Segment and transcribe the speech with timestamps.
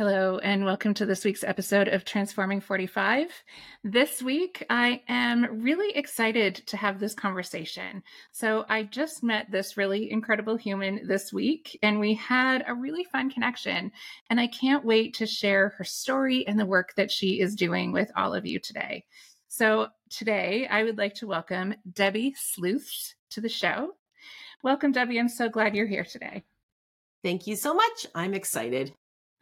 [0.00, 3.30] Hello, and welcome to this week's episode of Transforming 45.
[3.84, 8.02] This week, I am really excited to have this conversation.
[8.32, 13.04] So, I just met this really incredible human this week, and we had a really
[13.04, 13.92] fun connection.
[14.30, 17.92] And I can't wait to share her story and the work that she is doing
[17.92, 19.04] with all of you today.
[19.48, 23.96] So, today, I would like to welcome Debbie Sluys to the show.
[24.62, 25.20] Welcome, Debbie.
[25.20, 26.42] I'm so glad you're here today.
[27.22, 28.06] Thank you so much.
[28.14, 28.94] I'm excited.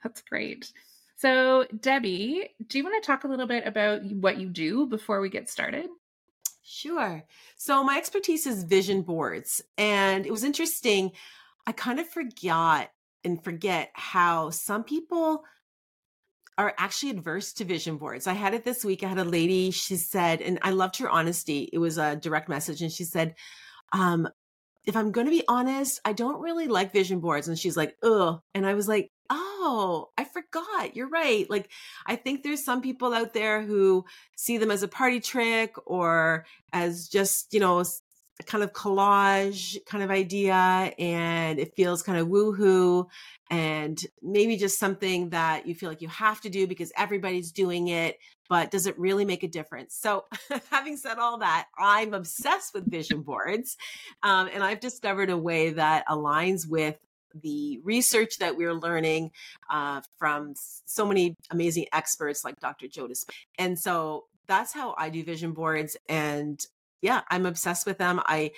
[0.03, 0.73] That's great.
[1.17, 5.21] So, Debbie, do you want to talk a little bit about what you do before
[5.21, 5.89] we get started?
[6.63, 7.25] Sure.
[7.57, 9.63] So, my expertise is vision boards.
[9.77, 11.13] And it was interesting.
[11.67, 12.91] I kind of forgot
[13.25, 15.43] and forget how some people
[16.57, 18.27] are actually adverse to vision boards.
[18.27, 19.03] I had it this week.
[19.03, 21.69] I had a lady, she said, and I loved her honesty.
[21.73, 22.83] It was a direct message.
[22.83, 23.35] And she said,
[23.93, 24.29] um,
[24.85, 27.49] if I'm going to be honest, I don't really like vision boards.
[27.49, 28.41] And she's like, ugh.
[28.55, 30.97] And I was like, oh, I forgot.
[30.97, 31.49] You're right.
[31.49, 31.71] Like,
[32.07, 34.05] I think there's some people out there who
[34.37, 37.85] see them as a party trick or as just, you know, a
[38.45, 40.55] kind of collage kind of idea.
[40.99, 43.07] And it feels kind of woohoo
[43.51, 47.89] and maybe just something that you feel like you have to do because everybody's doing
[47.89, 48.19] it.
[48.49, 49.95] But does it really make a difference?
[49.95, 50.25] So,
[50.71, 53.77] having said all that, I'm obsessed with vision boards.
[54.23, 56.97] Um, and I've discovered a way that aligns with
[57.43, 59.31] the research that we're learning
[59.71, 62.89] uh, from so many amazing experts like Dr.
[62.89, 63.25] Jonas.
[63.59, 65.97] And so that's how I do vision boards.
[66.09, 66.65] And
[67.03, 68.21] yeah, I'm obsessed with them.
[68.27, 68.53] I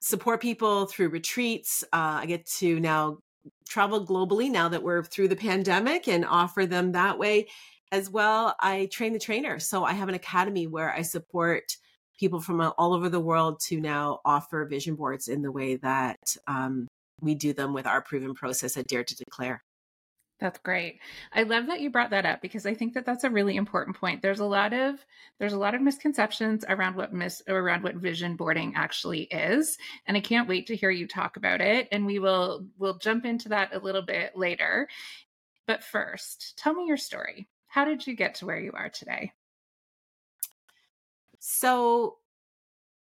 [0.00, 1.84] support people through retreats.
[1.92, 3.18] Uh, I get to now
[3.68, 7.48] travel globally now that we're through the pandemic and offer them that way
[7.90, 8.54] as well.
[8.60, 9.58] I train the trainer.
[9.58, 11.76] So I have an academy where I support
[12.18, 16.36] people from all over the world to now offer vision boards in the way that
[16.46, 16.86] um,
[17.22, 19.62] we do them with our proven process at Dare to Declare.
[20.42, 20.98] That's great.
[21.32, 23.96] I love that you brought that up because I think that that's a really important
[23.96, 24.22] point.
[24.22, 24.96] There's a lot of
[25.38, 30.16] there's a lot of misconceptions around what mis around what vision boarding actually is, and
[30.16, 31.86] I can't wait to hear you talk about it.
[31.92, 34.88] And we will we'll jump into that a little bit later.
[35.68, 37.48] But first, tell me your story.
[37.68, 39.32] How did you get to where you are today?
[41.38, 42.16] So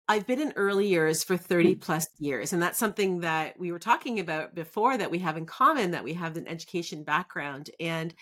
[0.09, 1.81] I've been in early years for 30 mm.
[1.81, 2.51] plus years.
[2.51, 6.03] And that's something that we were talking about before that we have in common that
[6.03, 7.69] we have an education background.
[7.79, 8.15] And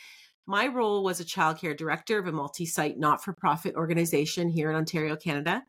[0.45, 4.69] my role was a childcare director of a multi site not for profit organization here
[4.69, 5.63] in Ontario, Canada.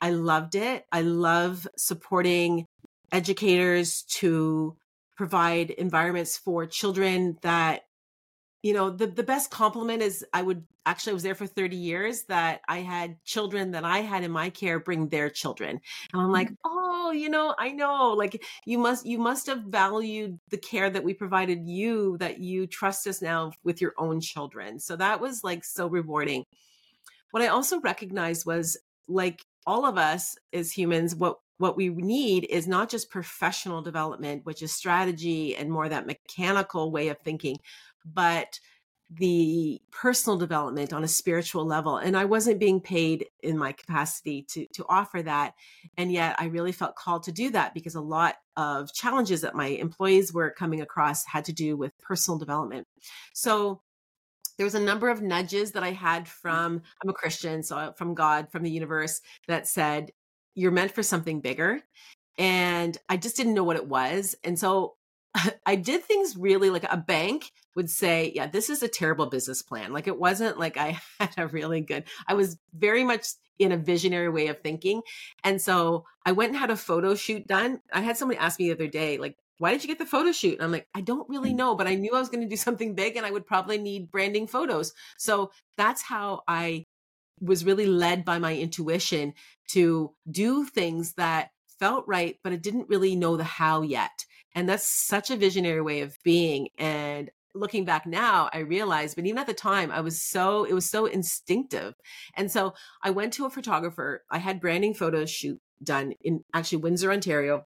[0.00, 0.84] I loved it.
[0.92, 2.66] I love supporting
[3.10, 4.76] educators to
[5.16, 7.82] provide environments for children that
[8.66, 11.76] you know the the best compliment is i would actually i was there for 30
[11.76, 15.80] years that i had children that i had in my care bring their children.
[16.12, 16.56] And i'm like mm.
[16.64, 21.04] oh you know i know like you must you must have valued the care that
[21.04, 24.80] we provided you that you trust us now with your own children.
[24.80, 26.44] So that was like so rewarding.
[27.30, 28.76] What i also recognized was
[29.06, 34.44] like all of us as humans what what we need is not just professional development
[34.44, 37.56] which is strategy and more that mechanical way of thinking
[38.14, 38.58] but
[39.08, 44.42] the personal development on a spiritual level and i wasn't being paid in my capacity
[44.42, 45.54] to to offer that
[45.96, 49.54] and yet i really felt called to do that because a lot of challenges that
[49.54, 52.86] my employees were coming across had to do with personal development.
[53.34, 53.82] So
[54.56, 56.28] there was a number of nudges that i had mm.
[56.28, 60.10] from i'm a christian so from god from the universe that said
[60.54, 61.80] you're meant for something bigger
[62.38, 64.95] and i just didn't know what it was and so
[65.66, 69.62] I did things really like a bank would say, yeah, this is a terrible business
[69.62, 69.92] plan.
[69.92, 73.26] Like it wasn't like I had a really good, I was very much
[73.58, 75.02] in a visionary way of thinking.
[75.44, 77.80] And so I went and had a photo shoot done.
[77.92, 80.32] I had somebody ask me the other day, like, why did you get the photo
[80.32, 80.54] shoot?
[80.54, 81.56] And I'm like, I don't really mm.
[81.56, 83.78] know, but I knew I was going to do something big and I would probably
[83.78, 84.92] need branding photos.
[85.16, 86.84] So that's how I
[87.40, 89.34] was really led by my intuition
[89.68, 94.15] to do things that felt right, but I didn't really know the how yet.
[94.56, 96.68] And that's such a visionary way of being.
[96.78, 100.72] And looking back now, I realized, but even at the time, I was so, it
[100.72, 101.94] was so instinctive.
[102.34, 102.72] And so
[103.02, 104.24] I went to a photographer.
[104.30, 107.66] I had branding photos shoot done in actually Windsor, Ontario.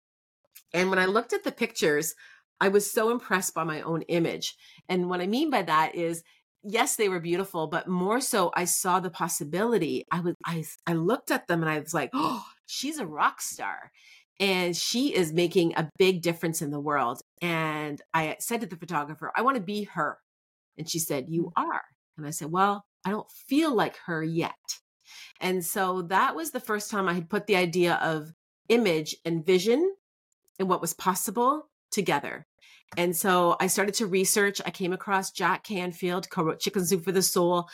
[0.74, 2.16] And when I looked at the pictures,
[2.60, 4.56] I was so impressed by my own image.
[4.90, 6.24] And what I mean by that is,
[6.64, 10.06] yes, they were beautiful, but more so, I saw the possibility.
[10.12, 13.42] I was, I, I looked at them and I was like, oh, she's a rock
[13.42, 13.92] star
[14.40, 17.22] and she is making a big difference in the world.
[17.42, 20.20] And I said to the photographer, I want to be her.
[20.78, 21.64] And she said, You mm.
[21.64, 21.84] are.
[22.18, 24.54] And I said, Well, I don't feel like her yet.
[25.42, 28.34] And so that was the first time I had put the idea of
[28.70, 29.94] image and vision
[30.60, 32.46] and what was possible together.
[32.98, 34.62] And so I started to research.
[34.66, 37.68] I came across Jack Canfield, co wrote Chicken Soup for the Soul,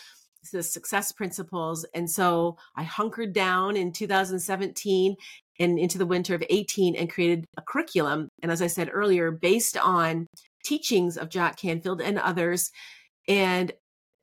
[0.51, 1.85] the success principles.
[1.93, 5.15] And so I hunkered down in 2017
[5.59, 8.29] and into the winter of 18 and created a curriculum.
[8.41, 10.27] And as I said earlier, based on
[10.63, 12.71] teachings of Jack Canfield and others,
[13.27, 13.71] and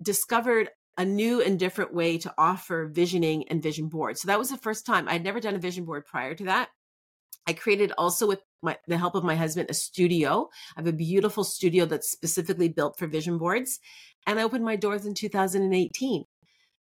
[0.02, 4.20] discovered a new and different way to offer visioning and vision boards.
[4.20, 6.68] So that was the first time I'd never done a vision board prior to that.
[7.46, 10.48] I created also with my, the help of my husband a studio.
[10.76, 13.80] I have a beautiful studio that's specifically built for vision boards,
[14.26, 16.24] and I opened my doors in 2018.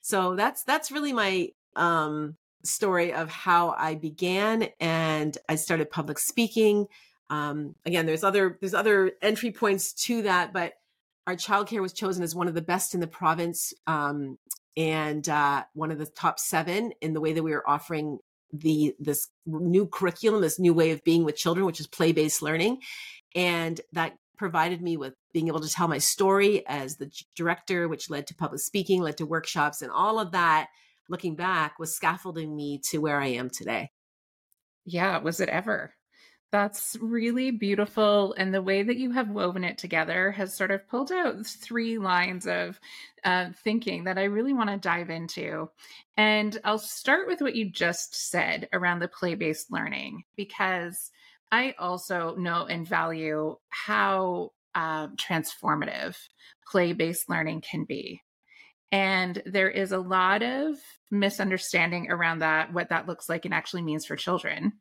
[0.01, 6.19] So that's that's really my um, story of how I began and I started public
[6.19, 6.87] speaking.
[7.31, 10.75] Um, again, there's other there's other entry points to that, but
[11.27, 14.39] our childcare was chosen as one of the best in the province um,
[14.77, 18.19] and uh, one of the top seven in the way that we were offering
[18.53, 22.43] the this new curriculum, this new way of being with children, which is play based
[22.43, 22.81] learning,
[23.35, 28.11] and that provided me with being able to tell my story as the director, which
[28.11, 30.69] led to public speaking, led to workshops, and all of that
[31.09, 33.91] looking back was scaffolding me to where I am today.
[34.85, 35.95] Yeah, was it ever?
[36.53, 38.33] That's really beautiful.
[38.39, 41.99] And the way that you have woven it together has sort of pulled out three
[41.99, 42.79] lines of
[43.25, 45.69] uh, thinking that I really want to dive into.
[46.17, 51.11] And I'll start with what you just said around the play based learning, because
[51.51, 56.17] I also know and value how uh, transformative
[56.71, 58.21] play based learning can be.
[58.95, 60.77] And there is a lot of
[61.11, 64.75] misunderstanding around that, what that looks like and actually means for children.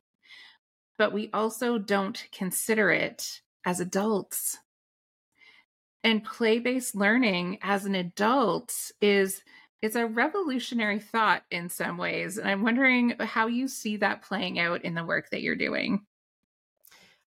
[1.00, 4.60] But we also don't consider it as adults.
[6.04, 9.42] And play based learning as an adult is
[9.82, 12.38] is a revolutionary thought in some ways.
[12.38, 16.06] And I'm wondering how you see that playing out in the work that you're doing.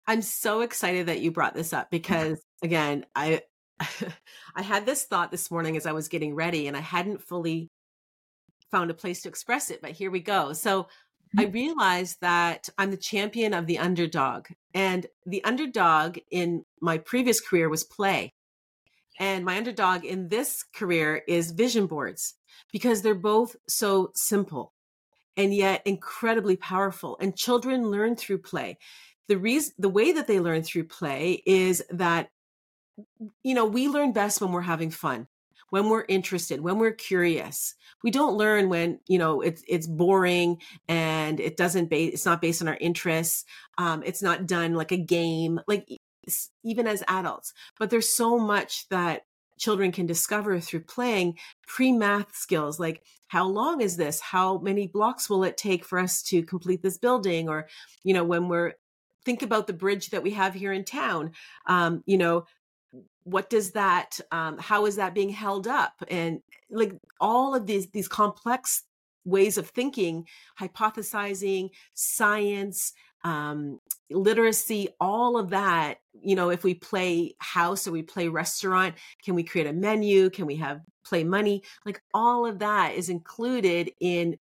[0.08, 3.42] I'm so excited that you brought this up because again, I
[4.54, 7.70] I had this thought this morning as I was getting ready, and I hadn't fully
[8.70, 10.52] found a place to express it, but here we go.
[10.52, 10.88] So
[11.36, 11.52] I mm-hmm.
[11.52, 14.48] realized that I'm the champion of the underdog.
[14.74, 18.32] And the underdog in my previous career was play.
[19.20, 22.34] And my underdog in this career is vision boards
[22.72, 24.72] because they're both so simple
[25.36, 27.16] and yet incredibly powerful.
[27.20, 28.78] And children learn through play.
[29.28, 32.30] The reason, the way that they learn through play is that
[33.42, 35.28] you know, we learn best when we're having fun,
[35.70, 37.74] when we're interested, when we're curious.
[38.02, 40.58] We don't learn when, you know, it's it's boring
[40.88, 43.44] and it doesn't base it's not based on our interests.
[43.78, 45.88] Um, it's not done like a game, like
[46.62, 47.52] even as adults.
[47.78, 49.22] But there's so much that
[49.58, 55.30] children can discover through playing pre-math skills like how long is this how many blocks
[55.30, 57.68] will it take for us to complete this building or
[58.02, 58.72] you know when we're
[59.24, 61.30] think about the bridge that we have here in town
[61.66, 62.44] um, you know
[63.24, 67.88] what does that um, how is that being held up and like all of these
[67.90, 68.82] these complex
[69.24, 70.26] ways of thinking
[70.58, 72.92] hypothesizing science
[73.24, 73.78] um,
[74.10, 75.98] literacy, all of that.
[76.20, 80.30] You know, if we play house or we play restaurant, can we create a menu?
[80.30, 81.62] Can we have play money?
[81.84, 84.38] Like all of that is included in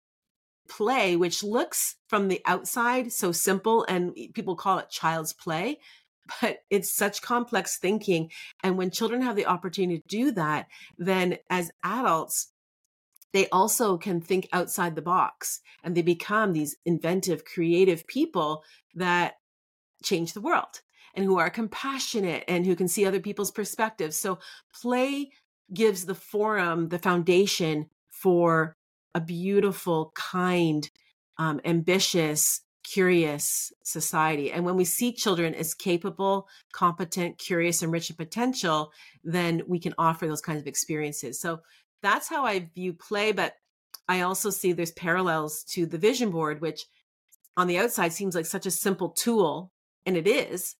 [0.69, 5.79] play, which looks from the outside so simple and people call it child's play,
[6.41, 8.31] but it's such complex thinking.
[8.63, 10.67] And when children have the opportunity to do that,
[10.97, 12.51] then as adults,
[13.33, 18.63] they also can think outside the box and they become these inventive, creative people
[18.95, 19.35] that
[20.03, 20.81] change the world
[21.13, 24.15] and who are compassionate and who can see other people's perspectives.
[24.15, 24.39] So
[24.73, 25.31] play
[25.73, 28.75] gives the forum, the foundation for
[29.13, 30.89] a beautiful, kind,
[31.37, 32.61] um, ambitious,
[32.93, 34.51] curious society.
[34.51, 38.91] And when we see children as capable, competent, curious, and rich in potential,
[39.23, 41.39] then we can offer those kinds of experiences.
[41.39, 41.59] So
[42.01, 43.31] that's how I view play.
[43.31, 43.53] But
[44.07, 46.85] I also see there's parallels to the vision board, which
[47.57, 49.71] on the outside seems like such a simple tool,
[50.05, 50.75] and it is,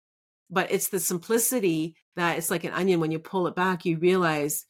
[0.49, 2.99] but it's the simplicity that it's like an onion.
[2.99, 4.65] When you pull it back, you realize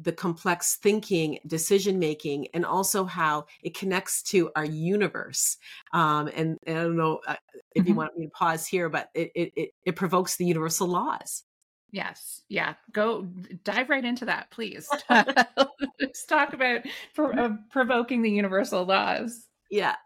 [0.00, 5.56] the complex thinking, decision making, and also how it connects to our universe.
[5.92, 7.36] Um, and, and, I don't know uh,
[7.74, 7.88] if mm-hmm.
[7.88, 11.44] you want me to pause here, but it, it, it, it provokes the universal laws.
[11.92, 12.40] Yes.
[12.48, 12.74] Yeah.
[12.92, 13.28] Go
[13.64, 14.88] dive right into that, please.
[15.10, 16.80] Let's talk about
[17.18, 19.46] uh, provoking the universal laws.
[19.70, 19.96] Yeah.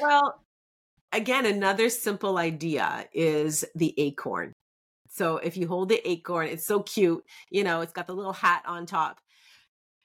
[0.00, 0.44] Well,
[1.12, 4.52] again, another simple idea is the acorn.
[5.08, 7.24] So if you hold the acorn, it's so cute.
[7.50, 9.18] You know, it's got the little hat on top.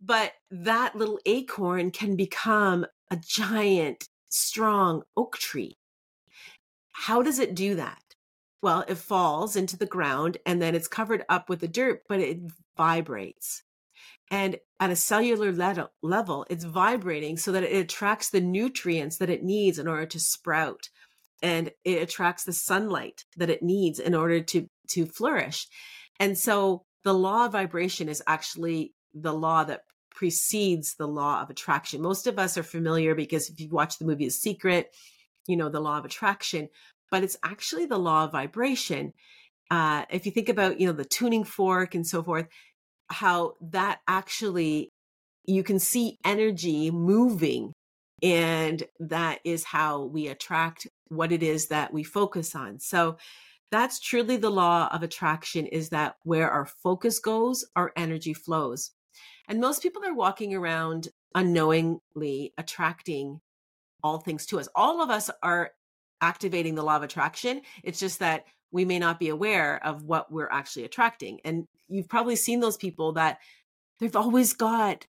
[0.06, 5.78] But that little acorn can become a giant, strong oak tree.
[6.92, 8.02] How does it do that?
[8.62, 12.20] Well, it falls into the ground and then it's covered up with the dirt, but
[12.20, 12.40] it
[12.76, 13.64] vibrates.
[14.30, 15.52] And at a cellular
[16.02, 20.20] level, it's vibrating so that it attracts the nutrients that it needs in order to
[20.20, 20.90] sprout.
[21.42, 25.68] And it attracts the sunlight that it needs in order to, to flourish.
[26.20, 29.82] And so the law of vibration is actually the law that
[30.14, 32.02] precedes the law of attraction.
[32.02, 34.94] Most of us are familiar because if you watch the movie The Secret,
[35.48, 36.70] you know the law of attraction,
[37.12, 39.14] but it's actually the law of vibration.
[39.70, 42.48] Uh, if you think about, you know, the tuning fork and so forth,
[43.10, 44.90] how that actually
[45.46, 47.74] you can see energy moving
[48.22, 52.80] and that is how we attract what it is that we focus on.
[52.80, 53.18] So
[53.70, 58.92] that's truly the law of attraction is that where our focus goes, our energy flows.
[59.48, 63.42] And most people are walking around unknowingly attracting
[64.04, 64.68] all things to us.
[64.76, 65.72] All of us are
[66.22, 67.62] activating the law of attraction.
[67.84, 71.40] It's just that we may not be aware of what we're actually attracting.
[71.46, 73.40] And you've probably seen those people that
[74.00, 75.06] they've always got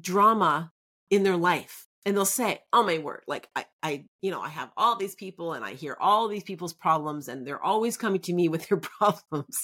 [0.00, 0.72] drama
[1.10, 3.22] in their life and they'll say, "Oh my word!
[3.26, 6.44] Like I, I, you know, I have all these people, and I hear all these
[6.44, 9.60] people's problems, and they're always coming to me with their problems.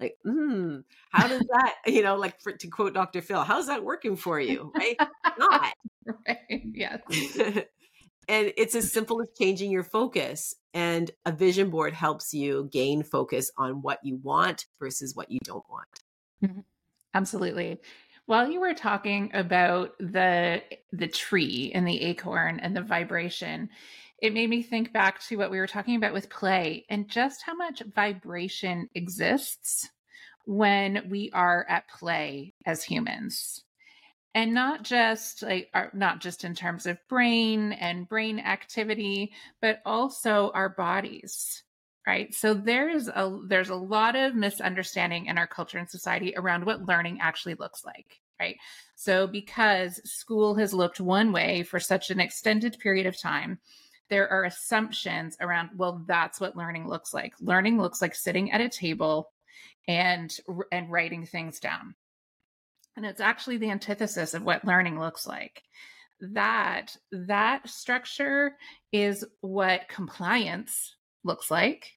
[0.00, 0.78] like, hmm,
[1.10, 3.20] how does that, you know, like for, to quote Dr.
[3.20, 4.72] Phil, how's that working for you?
[4.74, 4.96] Right?
[5.38, 5.74] Not
[6.26, 6.62] right.
[6.74, 7.00] Yes.
[8.26, 10.54] and it's as simple as changing your focus.
[10.72, 15.38] And a vision board helps you gain focus on what you want versus what you
[15.44, 15.88] don't want.
[16.42, 16.60] Mm-hmm.
[17.14, 17.78] Absolutely.
[18.26, 20.62] While you were talking about the
[20.92, 23.68] the tree and the acorn and the vibration,
[24.18, 27.42] it made me think back to what we were talking about with play and just
[27.42, 29.90] how much vibration exists
[30.44, 33.64] when we are at play as humans.
[34.34, 39.82] And not just like our, not just in terms of brain and brain activity, but
[39.84, 41.64] also our bodies
[42.06, 42.34] right?
[42.34, 46.86] So there's a there's a lot of misunderstanding in our culture and society around what
[46.86, 48.56] learning actually looks like right?
[48.96, 53.60] So because school has looked one way for such an extended period of time
[54.12, 57.32] there are assumptions around well that's what learning looks like.
[57.40, 59.30] Learning looks like sitting at a table
[59.88, 60.36] and
[60.70, 61.94] and writing things down.
[62.94, 65.62] And it's actually the antithesis of what learning looks like.
[66.20, 68.56] That that structure
[68.92, 70.94] is what compliance
[71.24, 71.92] looks like.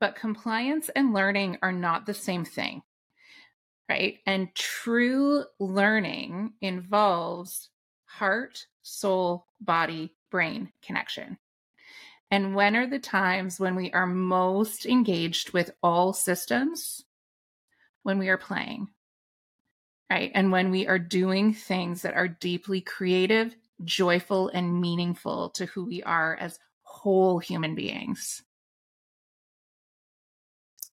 [0.00, 2.82] But compliance and learning are not the same thing,
[3.88, 4.18] right?
[4.26, 7.68] And true learning involves
[8.06, 11.38] heart, soul, body, brain connection.
[12.30, 17.04] And when are the times when we are most engaged with all systems?
[18.02, 18.88] When we are playing,
[20.08, 20.30] right?
[20.34, 23.54] And when we are doing things that are deeply creative,
[23.84, 26.58] joyful, and meaningful to who we are as
[26.90, 28.42] whole human beings.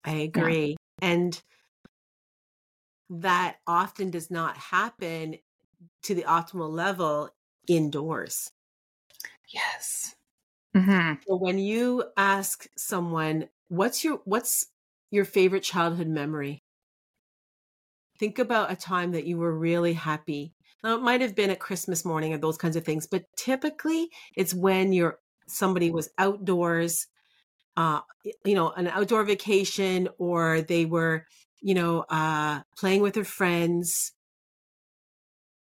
[0.05, 0.77] I agree.
[1.01, 1.09] Yeah.
[1.09, 1.41] And
[3.09, 5.37] that often does not happen
[6.03, 7.29] to the optimal level
[7.67, 8.51] indoors.
[9.49, 10.15] Yes.
[10.75, 11.15] Mm-hmm.
[11.27, 14.67] So when you ask someone, what's your what's
[15.09, 16.63] your favorite childhood memory?
[18.19, 20.53] Think about a time that you were really happy.
[20.83, 24.09] Now it might have been a Christmas morning or those kinds of things, but typically
[24.35, 27.07] it's when you're somebody was outdoors,
[27.75, 28.01] uh,
[28.43, 31.25] you know, an outdoor vacation, or they were,
[31.61, 34.13] you know, uh, playing with their friends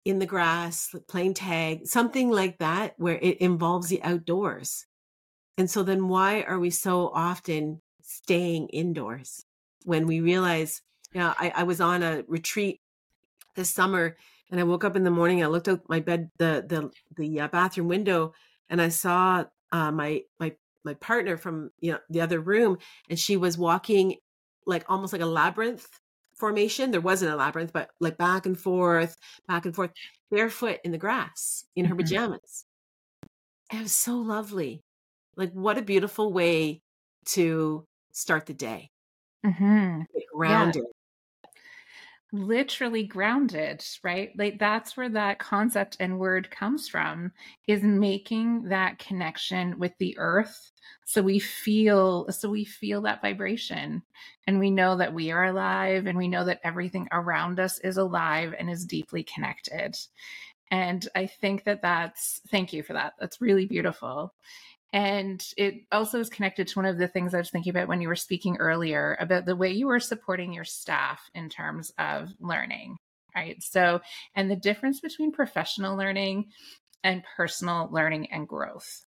[0.04, 4.86] in the grass, playing tag, something like that, where it involves the outdoors.
[5.56, 9.44] And so then why are we so often staying indoors
[9.84, 12.80] when we realize, you know, I, I was on a retreat
[13.54, 14.16] this summer
[14.50, 17.40] and I woke up in the morning, I looked out my bed, the, the, the
[17.40, 18.34] uh, bathroom window
[18.68, 20.54] and I saw uh, my, my,
[20.84, 22.78] my partner from, you know, the other room
[23.10, 24.14] and she was walking
[24.66, 25.88] like almost like a labyrinth
[26.36, 26.92] formation.
[26.92, 29.16] There wasn't a labyrinth, but like back and forth,
[29.48, 29.90] back and forth,
[30.30, 32.02] barefoot in the grass in her mm-hmm.
[32.02, 32.64] pajamas.
[33.72, 34.84] It was so lovely.
[35.36, 36.82] Like, what a beautiful way
[37.26, 38.90] to start the day.
[39.44, 40.02] Mm-hmm.
[40.36, 40.84] Grounded.
[42.36, 44.32] Literally grounded, right?
[44.36, 47.30] Like that's where that concept and word comes from
[47.68, 50.72] is making that connection with the earth.
[51.06, 54.02] So we feel, so we feel that vibration
[54.48, 57.98] and we know that we are alive and we know that everything around us is
[57.98, 59.94] alive and is deeply connected.
[60.72, 63.12] And I think that that's, thank you for that.
[63.20, 64.34] That's really beautiful.
[64.94, 68.00] And it also is connected to one of the things I was thinking about when
[68.00, 72.32] you were speaking earlier about the way you were supporting your staff in terms of
[72.38, 72.96] learning,
[73.34, 73.60] right?
[73.60, 74.02] So,
[74.36, 76.46] and the difference between professional learning
[77.02, 79.04] and personal learning and growth.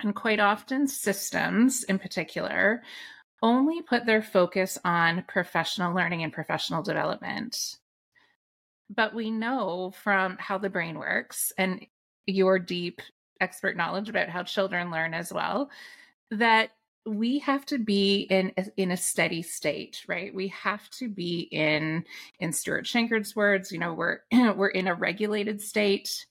[0.00, 2.82] And quite often, systems in particular
[3.42, 7.76] only put their focus on professional learning and professional development.
[8.90, 11.86] But we know from how the brain works and
[12.26, 13.00] your deep
[13.40, 15.70] expert knowledge about how children learn as well
[16.30, 16.70] that
[17.06, 20.34] we have to be in in a steady state right?
[20.34, 22.04] We have to be in
[22.40, 26.26] in Stuart Shanker's words you know we're we're in a regulated state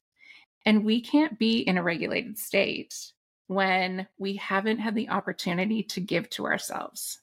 [0.66, 2.96] and we can't be in a regulated state
[3.48, 7.20] when we haven't had the opportunity to give to ourselves.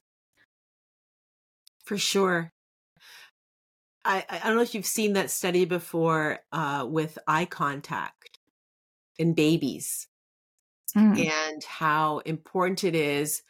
[1.85, 2.53] For sure.
[4.05, 8.30] I, I don't know if you've seen that study before uh, with eye contact
[9.21, 10.09] in babies
[10.97, 11.31] mm.
[11.31, 13.43] and how important it is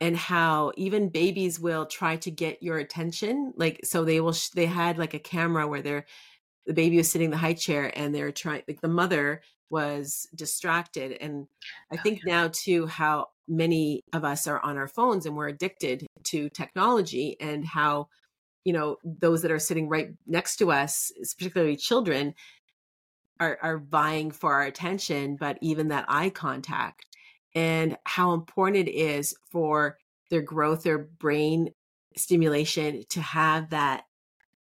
[0.00, 4.48] and how even babies will try to get your attention like so they will sh-
[4.48, 6.06] they had like a camera where they're
[6.64, 10.26] the baby was sitting in the high chair and they're trying like the mother was
[10.34, 11.46] distracted and
[11.92, 16.06] i think now too how many of us are on our phones and we're addicted
[16.24, 18.08] to technology and how
[18.64, 22.34] you know those that are sitting right next to us particularly children
[23.42, 27.06] are, are vying for our attention, but even that eye contact
[27.54, 29.98] and how important it is for
[30.30, 31.70] their growth, their brain
[32.16, 34.04] stimulation to have that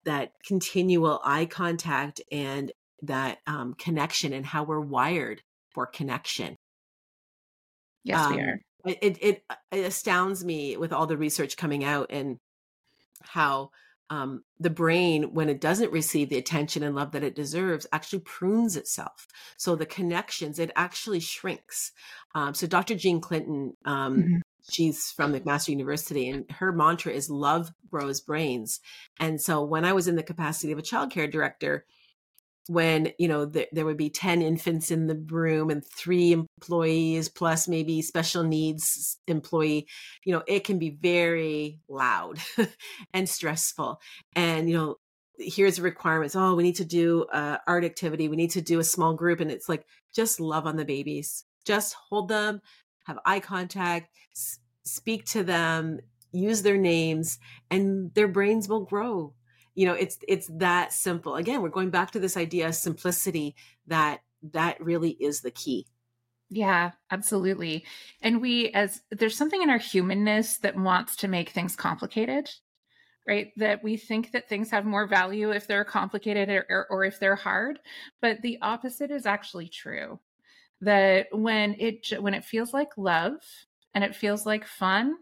[0.05, 2.72] that continual eye contact and
[3.03, 6.57] that um, connection and how we're wired for connection.
[8.05, 8.61] Yes, um, we are.
[8.85, 12.38] It, it it astounds me with all the research coming out and
[13.22, 13.70] how
[14.12, 18.18] um, the brain, when it doesn't receive the attention and love that it deserves, actually
[18.18, 19.27] prunes itself.
[19.57, 21.92] So the connections, it actually shrinks.
[22.35, 22.94] Um, so Dr.
[22.94, 24.37] Jean Clinton, um, mm-hmm.
[24.70, 28.81] she's from McMaster University, and her mantra is love grows brains.
[29.18, 31.87] And so when I was in the capacity of a childcare director,
[32.68, 37.29] when you know th- there would be 10 infants in the room and three employees
[37.29, 39.87] plus maybe special needs employee
[40.25, 42.38] you know it can be very loud
[43.14, 44.01] and stressful.
[44.37, 44.96] And you know
[45.38, 48.79] here's the requirements oh we need to do a art activity we need to do
[48.79, 51.44] a small group and it's like just love on the babies.
[51.64, 52.61] Just hold them
[53.05, 55.98] have eye contact s- speak to them
[56.33, 57.38] use their names
[57.70, 59.35] and their brains will grow
[59.74, 61.37] you know it's it's that simple.
[61.37, 63.54] Again we're going back to this idea of simplicity
[63.87, 64.20] that
[64.52, 65.87] that really is the key.
[66.50, 67.85] Yeah absolutely.
[68.20, 72.50] And we as there's something in our humanness that wants to make things complicated
[73.26, 73.52] right?
[73.56, 77.37] That we think that things have more value if they're complicated or, or, if they're
[77.37, 77.78] hard
[78.20, 80.18] but the opposite is actually true.
[80.80, 83.35] That when it when it feels like love
[83.94, 85.16] and it feels like fun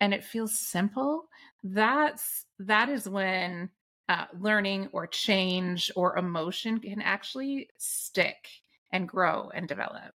[0.00, 1.28] and it feels simple
[1.64, 3.70] that's that is when
[4.08, 8.48] uh, learning or change or emotion can actually stick
[8.92, 10.14] and grow and develop.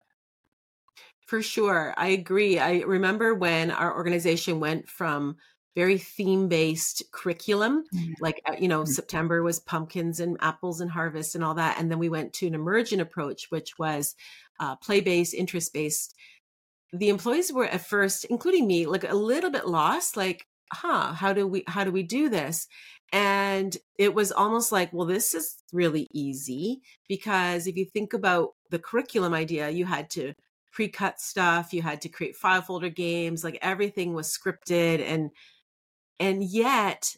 [1.25, 1.93] For sure.
[1.97, 2.59] I agree.
[2.59, 5.37] I remember when our organization went from
[5.75, 8.13] very theme based curriculum, mm-hmm.
[8.19, 8.91] like, uh, you know, mm-hmm.
[8.91, 11.79] September was pumpkins and apples and harvest and all that.
[11.79, 14.15] And then we went to an emergent approach, which was
[14.59, 16.15] uh, play based, interest based.
[16.91, 21.33] the employees were at first, including me, like a little bit lost, like, huh, how
[21.33, 22.67] do we how do we do this?
[23.11, 28.49] And it was almost like, well, this is really easy because if you think about
[28.69, 30.33] the curriculum idea, you had to
[30.71, 35.31] pre-cut stuff, you had to create file folder games, like everything was scripted and
[36.19, 37.15] and yet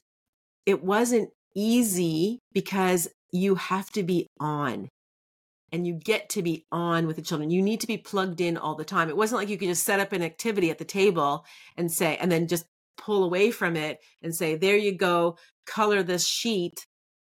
[0.66, 4.88] it wasn't easy because you have to be on
[5.72, 7.50] and you get to be on with the children.
[7.50, 9.10] You need to be plugged in all the time.
[9.10, 11.46] It wasn't like you could just set up an activity at the table
[11.78, 12.66] and say, and then just
[12.98, 16.86] pull away from it and say, there you go, color this sheet,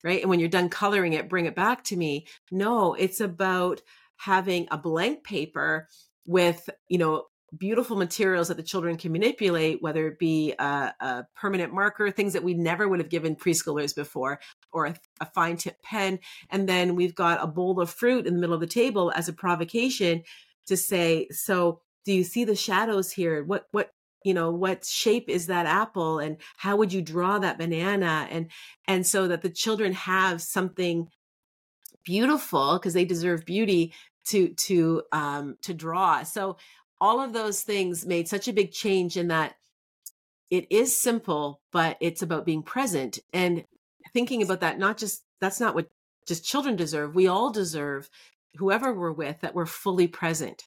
[0.05, 0.21] right?
[0.21, 2.27] And when you're done coloring it, bring it back to me.
[2.51, 3.83] No, it's about
[4.17, 5.89] having a blank paper
[6.27, 7.25] with, you know,
[7.57, 12.35] beautiful materials that the children can manipulate, whether it be a, a, permanent marker, things
[12.35, 14.39] that we never would have given preschoolers before,
[14.71, 16.19] or a, a fine tip pen.
[16.51, 19.29] And then we've got a bowl of fruit in the middle of the table as
[19.29, 20.25] a provocation
[20.67, 23.43] to say, so do you see the shadows here?
[23.43, 23.91] What, what,
[24.29, 28.29] you know, what shape is that apple and how would you draw that banana?
[28.31, 28.51] And,
[28.87, 31.09] and so that the children have something
[32.05, 33.93] beautiful because they deserve beauty
[34.25, 36.57] to to um to draw so
[37.01, 39.55] all of those things made such a big change in that
[40.51, 43.65] it is simple, but it's about being present and
[44.13, 44.79] thinking about that.
[44.79, 45.91] Not just that's not what
[46.27, 47.15] just children deserve.
[47.15, 48.09] We all deserve,
[48.57, 50.65] whoever we're with, that we're fully present.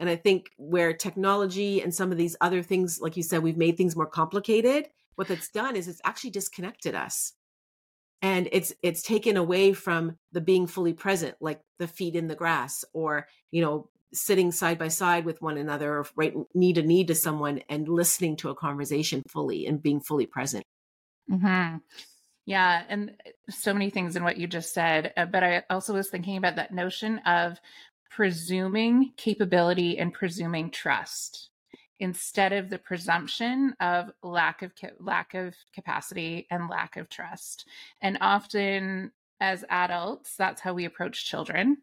[0.00, 3.56] And I think where technology and some of these other things, like you said, we've
[3.56, 4.88] made things more complicated.
[5.14, 7.34] What that's done is it's actually disconnected us
[8.22, 12.34] and it's it's taken away from the being fully present like the feet in the
[12.34, 16.82] grass or you know sitting side by side with one another or right knee to
[16.82, 20.64] knee to someone and listening to a conversation fully and being fully present
[21.30, 21.76] mm-hmm.
[22.44, 25.94] yeah and uh, so many things in what you just said uh, but i also
[25.94, 27.58] was thinking about that notion of
[28.10, 31.48] presuming capability and presuming trust
[31.98, 37.66] instead of the presumption of lack of lack of capacity and lack of trust
[38.02, 41.76] and often as adults that's how we approach children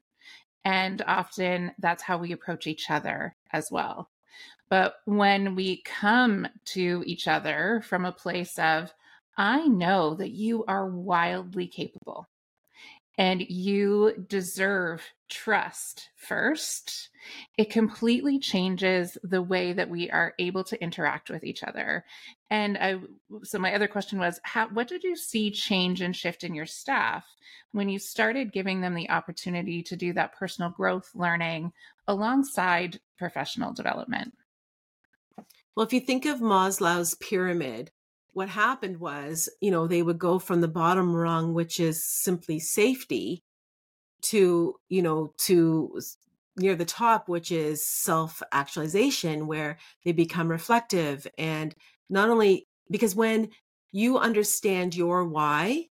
[0.67, 4.09] and often that's how we approach each other as well.
[4.69, 8.93] But when we come to each other from a place of,
[9.37, 12.27] I know that you are wildly capable
[13.17, 17.09] and you deserve trust first,
[17.57, 22.05] it completely changes the way that we are able to interact with each other.
[22.49, 22.99] And I,
[23.43, 26.65] so my other question was, how, what did you see change and shift in your
[26.65, 27.25] staff
[27.71, 31.73] when you started giving them the opportunity to do that personal growth learning
[32.07, 34.33] alongside professional development?
[35.75, 37.91] Well, if you think of Maslow's pyramid,
[38.37, 42.59] what happened was, you know, they would go from the bottom rung, which is simply
[42.59, 43.41] safety,
[44.21, 45.99] to, you know, to
[46.55, 51.25] near the top, which is self actualization, where they become reflective.
[51.39, 51.73] And
[52.11, 53.49] not only because when
[53.91, 55.87] you understand your why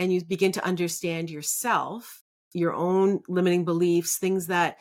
[0.00, 4.78] and you begin to understand yourself, your own limiting beliefs, things that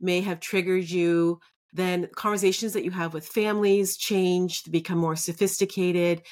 [0.00, 1.38] may have triggered you
[1.72, 6.22] then conversations that you have with families change to become more sophisticated.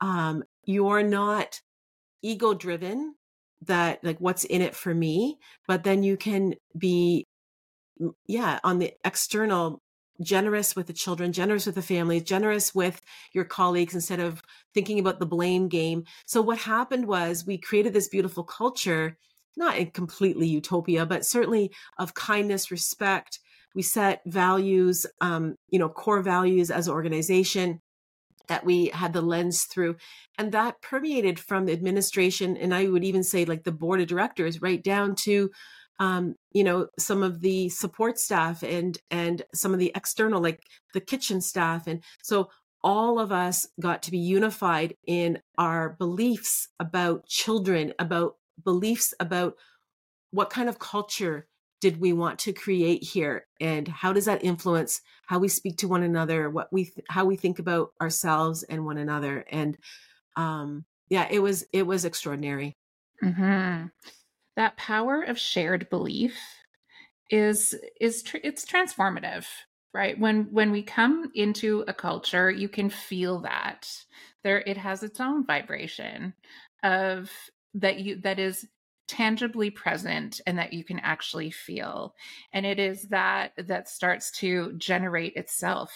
[0.00, 1.60] Um, you're not
[2.22, 3.14] ego driven
[3.66, 7.26] that like what's in it for me, but then you can be,
[8.26, 9.80] yeah, on the external
[10.20, 13.00] generous with the children, generous with the family, generous with
[13.32, 14.42] your colleagues instead of
[14.74, 16.04] thinking about the blame game.
[16.26, 19.16] So what happened was we created this beautiful culture,
[19.56, 23.38] not in completely utopia, but certainly of kindness, respect,
[23.74, 27.80] we set values, um, you know, core values as an organization
[28.48, 29.96] that we had the lens through.
[30.38, 32.56] And that permeated from the administration.
[32.56, 35.50] And I would even say like the board of directors right down to,
[35.98, 40.60] um, you know, some of the support staff and, and some of the external, like
[40.92, 41.86] the kitchen staff.
[41.86, 42.50] And so
[42.82, 49.54] all of us got to be unified in our beliefs about children, about beliefs about
[50.32, 51.46] what kind of culture
[51.82, 53.44] did we want to create here?
[53.60, 57.24] And how does that influence how we speak to one another what we th- how
[57.24, 59.44] we think about ourselves and one another?
[59.50, 59.76] And
[60.36, 62.76] um yeah it was it was extraordinary.
[63.22, 63.86] Mm-hmm.
[64.56, 66.38] that power of shared belief
[67.30, 69.46] is is tr- it's transformative
[69.94, 70.18] right?
[70.18, 73.90] When when we come into a culture you can feel that
[74.44, 76.32] there it has its own vibration
[76.82, 77.30] of
[77.74, 78.66] that you that is
[79.12, 82.14] tangibly present and that you can actually feel.
[82.54, 85.92] And it is that that starts to generate itself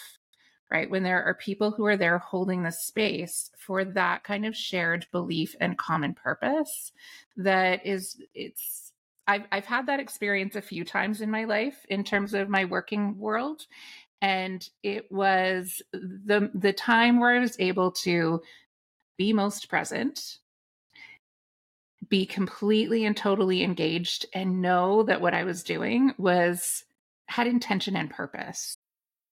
[0.69, 0.89] right?
[0.89, 5.07] When there are people who are there holding the space for that kind of shared
[5.13, 6.91] belief and common purpose
[7.37, 8.91] that is it's
[9.27, 12.65] I've, I've had that experience a few times in my life in terms of my
[12.65, 13.65] working world.
[14.21, 18.41] And it was the the time where I was able to
[19.17, 20.39] be most present,
[22.09, 26.83] be completely and totally engaged and know that what I was doing was
[27.27, 28.77] had intention and purpose.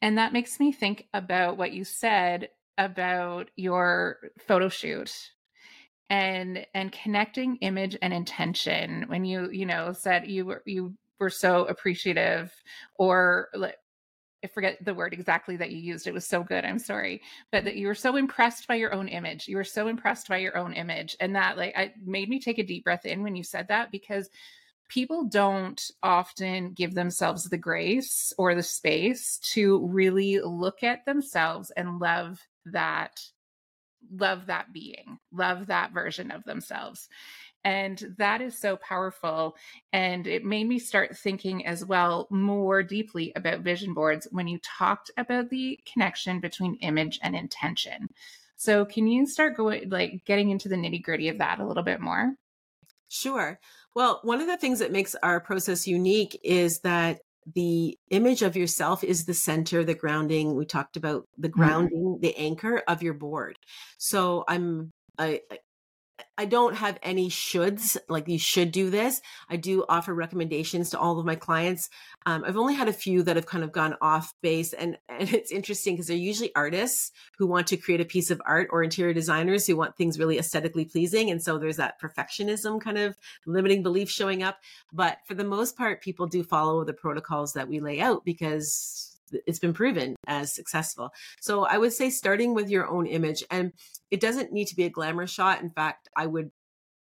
[0.00, 5.12] And that makes me think about what you said about your photo shoot
[6.10, 11.28] and and connecting image and intention when you you know said you were you were
[11.28, 12.52] so appreciative
[12.94, 13.48] or
[14.44, 16.06] I forget the word exactly that you used.
[16.06, 16.64] It was so good.
[16.64, 19.48] I'm sorry, but that you were so impressed by your own image.
[19.48, 22.58] You were so impressed by your own image, and that like I made me take
[22.58, 24.30] a deep breath in when you said that because
[24.88, 31.70] people don't often give themselves the grace or the space to really look at themselves
[31.76, 33.20] and love that
[34.12, 37.08] love that being love that version of themselves.
[37.64, 39.56] And that is so powerful.
[39.92, 44.58] And it made me start thinking as well more deeply about vision boards when you
[44.60, 48.08] talked about the connection between image and intention.
[48.56, 51.82] So can you start going like getting into the nitty gritty of that a little
[51.82, 52.34] bit more?
[53.08, 53.58] Sure.
[53.98, 57.18] Well, one of the things that makes our process unique is that
[57.52, 60.54] the image of yourself is the center, the grounding.
[60.54, 61.60] We talked about the mm-hmm.
[61.60, 62.20] grounding, mm-hmm.
[62.20, 63.56] the anchor of your board.
[63.98, 65.40] So I'm I,
[66.36, 69.20] I don't have any shoulds, like you should do this.
[69.48, 71.90] I do offer recommendations to all of my clients.
[72.26, 75.32] Um, I've only had a few that have kind of gone off base, and, and
[75.32, 78.82] it's interesting because they're usually artists who want to create a piece of art or
[78.82, 81.30] interior designers who want things really aesthetically pleasing.
[81.30, 84.58] And so there's that perfectionism kind of limiting belief showing up.
[84.92, 89.07] But for the most part, people do follow the protocols that we lay out because
[89.46, 91.10] it's been proven as successful.
[91.40, 93.72] So I would say starting with your own image and
[94.10, 95.62] it doesn't need to be a glamour shot.
[95.62, 96.50] In fact, I would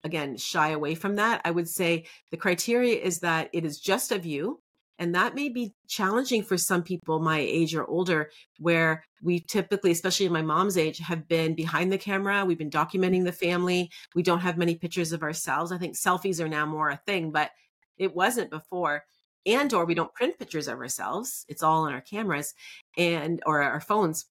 [0.03, 1.41] again shy away from that.
[1.45, 4.61] I would say the criteria is that it is just of you.
[4.99, 9.91] And that may be challenging for some people my age or older, where we typically,
[9.91, 12.45] especially in my mom's age, have been behind the camera.
[12.45, 13.91] We've been documenting the family.
[14.15, 15.71] We don't have many pictures of ourselves.
[15.71, 17.51] I think selfies are now more a thing, but
[17.99, 19.03] it wasn't before
[19.47, 22.53] and or we don't print pictures of ourselves it's all on our cameras
[22.97, 24.27] and or our phones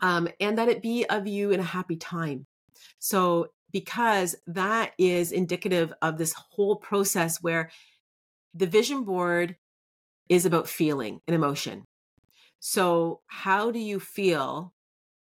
[0.00, 2.46] um, and that it be of you in a happy time.
[2.98, 7.70] So because that is indicative of this whole process where
[8.54, 9.56] the vision board
[10.28, 11.84] is about feeling and emotion.
[12.60, 14.72] So how do you feel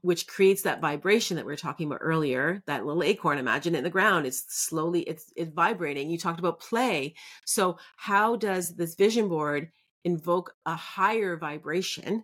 [0.01, 3.79] which creates that vibration that we were talking about earlier that little acorn imagine it
[3.79, 6.09] in the ground it's slowly it's it's vibrating.
[6.09, 7.15] You talked about play.
[7.45, 9.71] So how does this vision board
[10.03, 12.23] invoke a higher vibration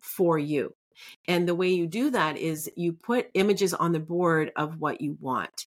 [0.00, 0.74] for you?
[1.26, 5.00] And the way you do that is you put images on the board of what
[5.00, 5.66] you want.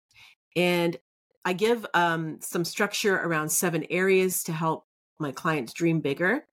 [0.54, 0.96] And
[1.44, 4.86] i give um, some structure around seven areas to help
[5.18, 6.44] my clients dream bigger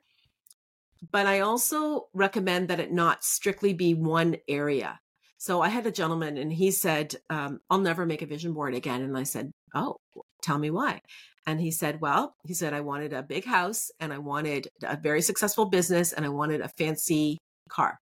[1.11, 4.99] but I also recommend that it not strictly be one area.
[5.37, 8.73] So I had a gentleman and he said, um, I'll never make a vision board
[8.73, 9.01] again.
[9.01, 9.97] And I said, Oh,
[10.41, 11.01] tell me why.
[11.45, 14.95] And he said, Well, he said, I wanted a big house and I wanted a
[14.95, 17.99] very successful business and I wanted a fancy car.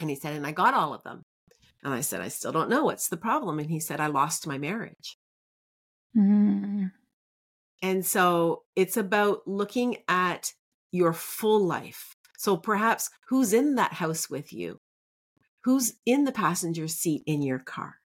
[0.00, 1.22] And he said, And I got all of them.
[1.84, 3.58] And I said, I still don't know what's the problem.
[3.60, 5.16] And he said, I lost my marriage.
[6.16, 6.90] Mm.
[7.82, 10.52] And so it's about looking at
[10.90, 12.16] your full life.
[12.38, 14.80] So perhaps who's in that house with you?
[15.64, 17.96] Who's in the passenger seat in your car?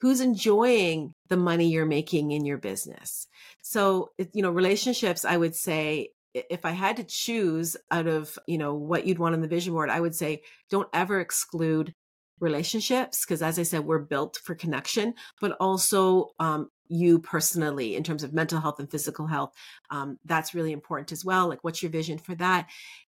[0.00, 3.26] Who's enjoying the money you're making in your business?
[3.62, 8.58] So, you know, relationships, I would say, if I had to choose out of, you
[8.58, 11.94] know, what you'd want on the vision board, I would say don't ever exclude
[12.40, 18.02] relationships because as i said we're built for connection but also um, you personally in
[18.02, 19.52] terms of mental health and physical health
[19.90, 22.68] um, that's really important as well like what's your vision for that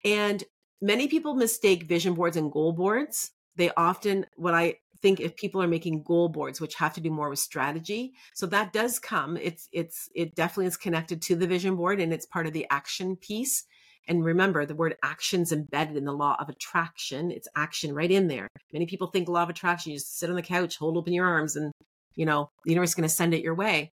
[0.03, 0.43] and
[0.81, 5.61] many people mistake vision boards and goal boards they often what i think if people
[5.61, 9.35] are making goal boards which have to do more with strategy so that does come
[9.37, 12.67] it's it's it definitely is connected to the vision board and it's part of the
[12.69, 13.65] action piece
[14.07, 17.31] and remember, the word action's embedded in the law of attraction.
[17.31, 18.47] It's action right in there.
[18.73, 21.27] Many people think law of attraction, you just sit on the couch, hold open your
[21.27, 21.71] arms, and
[22.15, 23.91] you know, the universe is going to send it your way.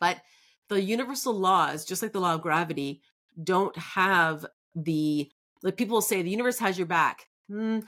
[0.00, 0.18] But
[0.68, 3.02] the universal laws, just like the law of gravity,
[3.42, 5.30] don't have the
[5.62, 7.26] like people say the universe has your back.
[7.48, 7.80] Hmm,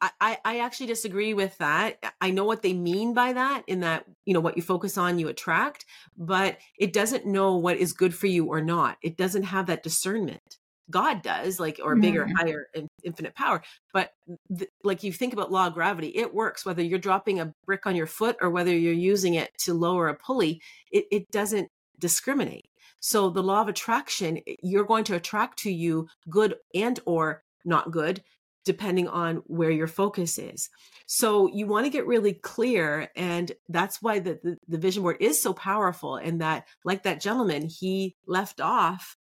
[0.00, 2.02] I, I actually disagree with that.
[2.20, 5.18] I know what they mean by that, in that, you know, what you focus on,
[5.18, 5.84] you attract,
[6.16, 8.96] but it doesn't know what is good for you or not.
[9.02, 10.57] It doesn't have that discernment.
[10.90, 12.36] God does, like, or bigger, mm-hmm.
[12.36, 13.62] higher, and infinite power.
[13.92, 14.12] But
[14.56, 17.86] th- like you think about law of gravity, it works whether you're dropping a brick
[17.86, 20.60] on your foot or whether you're using it to lower a pulley.
[20.90, 22.66] It, it doesn't discriminate.
[23.00, 27.90] So the law of attraction, you're going to attract to you good and or not
[27.90, 28.22] good
[28.68, 30.68] depending on where your focus is.
[31.06, 33.08] So you want to get really clear.
[33.16, 36.16] And that's why the, the, the, vision board is so powerful.
[36.16, 39.16] And that, like that gentleman, he left off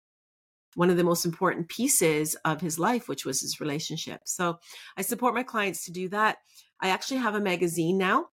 [0.75, 4.21] one of the most important pieces of his life, which was his relationship.
[4.25, 4.59] So
[4.97, 6.37] I support my clients to do that.
[6.81, 8.27] I actually have a magazine now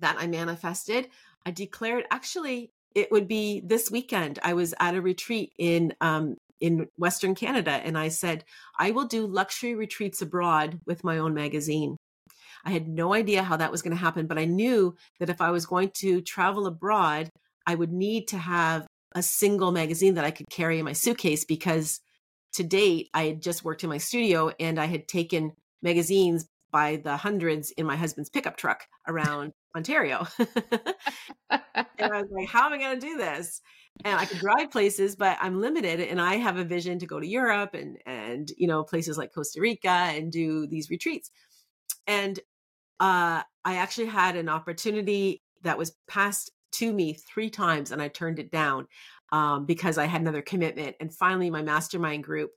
[0.00, 1.08] that I manifested.
[1.44, 4.38] I declared actually it would be this weekend.
[4.42, 7.70] I was at a retreat in um, in Western Canada.
[7.70, 8.44] And I said,
[8.78, 11.96] I will do luxury retreats abroad with my own magazine.
[12.64, 15.40] I had no idea how that was going to happen, but I knew that if
[15.40, 17.30] I was going to travel abroad,
[17.66, 21.44] I would need to have a single magazine that I could carry in my suitcase
[21.44, 22.00] because
[22.54, 26.96] to date, I had just worked in my studio and I had taken magazines by
[26.96, 30.26] the hundreds in my husband's pickup truck around Ontario.
[30.38, 31.60] and
[32.00, 33.60] I was like, how am I going to do this?
[34.04, 36.00] and I could drive places, but I'm limited.
[36.00, 39.34] And I have a vision to go to Europe and and you know places like
[39.34, 41.30] Costa Rica and do these retreats.
[42.06, 42.38] And
[42.98, 48.08] uh, I actually had an opportunity that was passed to me three times, and I
[48.08, 48.86] turned it down
[49.32, 50.96] um, because I had another commitment.
[51.00, 52.50] And finally, my mastermind group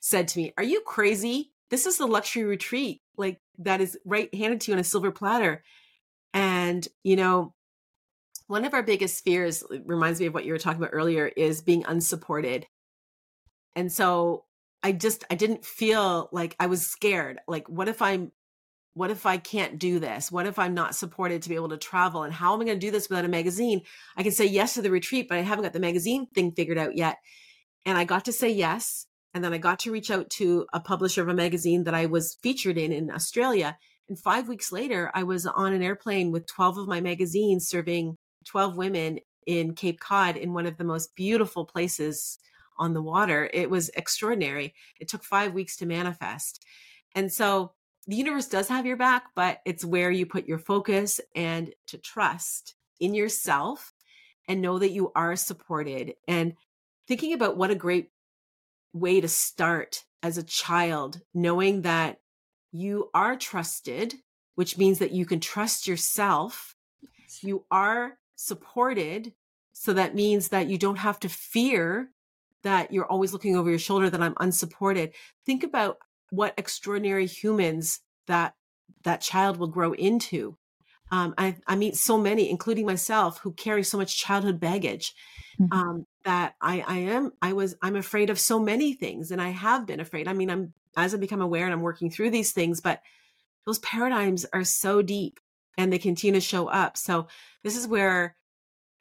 [0.00, 1.52] said to me, "Are you crazy?
[1.70, 5.10] This is the luxury retreat, like that is right handed to you on a silver
[5.10, 5.62] platter."
[6.34, 7.54] And you know,
[8.46, 11.62] one of our biggest fears reminds me of what you were talking about earlier is
[11.62, 12.66] being unsupported.
[13.74, 14.44] And so
[14.82, 17.40] I just I didn't feel like I was scared.
[17.46, 18.32] Like what if I'm
[18.94, 20.30] what if I can't do this?
[20.30, 22.24] What if I'm not supported to be able to travel?
[22.24, 23.82] And how am I going to do this without a magazine?
[24.16, 26.78] I can say yes to the retreat, but I haven't got the magazine thing figured
[26.78, 27.18] out yet.
[27.86, 29.06] And I got to say yes.
[29.34, 32.06] And then I got to reach out to a publisher of a magazine that I
[32.06, 33.78] was featured in in Australia.
[34.08, 38.16] And five weeks later, I was on an airplane with 12 of my magazines serving
[38.46, 42.38] 12 women in Cape Cod in one of the most beautiful places
[42.78, 43.48] on the water.
[43.54, 44.74] It was extraordinary.
[45.00, 46.62] It took five weeks to manifest.
[47.14, 47.72] And so
[48.06, 51.98] the universe does have your back, but it's where you put your focus and to
[51.98, 53.92] trust in yourself
[54.48, 56.14] and know that you are supported.
[56.26, 56.54] And
[57.06, 58.10] thinking about what a great
[58.92, 62.18] way to start as a child, knowing that
[62.72, 64.14] you are trusted,
[64.54, 66.76] which means that you can trust yourself.
[67.40, 69.32] You are supported.
[69.72, 72.10] So that means that you don't have to fear
[72.62, 75.12] that you're always looking over your shoulder, that I'm unsupported.
[75.44, 75.98] Think about
[76.32, 78.54] what extraordinary humans that
[79.04, 80.56] that child will grow into.
[81.10, 85.12] Um, I, I, meet so many, including myself, who carry so much childhood baggage
[85.60, 85.70] mm-hmm.
[85.70, 89.50] um, that I, I am, I was, I'm afraid of so many things, and I
[89.50, 90.26] have been afraid.
[90.26, 93.02] I mean, I'm as I become aware and I'm working through these things, but
[93.66, 95.38] those paradigms are so deep
[95.76, 96.96] and they continue to show up.
[96.96, 97.28] So
[97.62, 98.36] this is where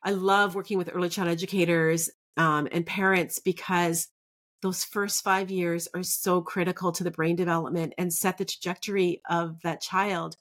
[0.03, 4.07] I love working with early child educators um, and parents because
[4.61, 9.21] those first five years are so critical to the brain development and set the trajectory
[9.29, 10.35] of that child.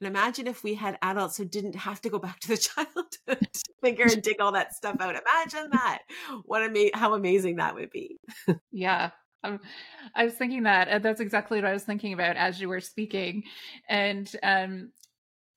[0.00, 3.06] And imagine if we had adults who didn't have to go back to the childhood
[3.28, 5.16] to figure and dig all that stuff out.
[5.16, 6.00] Imagine that.
[6.44, 8.18] What ama- how amazing that would be.
[8.72, 9.10] yeah.
[9.44, 9.60] Um,
[10.14, 13.44] I was thinking that that's exactly what I was thinking about as you were speaking.
[13.88, 14.90] And um,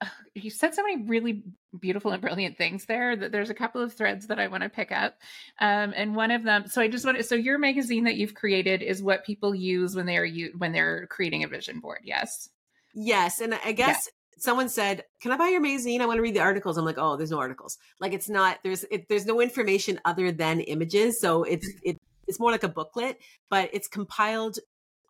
[0.35, 1.43] you said so many really
[1.79, 4.69] beautiful and brilliant things there that there's a couple of threads that I want to
[4.69, 5.15] pick up.
[5.59, 8.33] Um, and one of them, so I just want to, so your magazine that you've
[8.33, 11.99] created is what people use when they're you when they're creating a vision board.
[12.03, 12.49] Yes.
[12.93, 13.39] Yes.
[13.39, 14.41] And I guess yeah.
[14.41, 16.01] someone said, can I buy your magazine?
[16.01, 16.77] I want to read the articles.
[16.77, 17.77] I'm like, oh, there's no articles.
[17.99, 21.19] Like it's not, there's, it, there's no information other than images.
[21.19, 24.59] So it's, it, it's more like a booklet, but it's compiled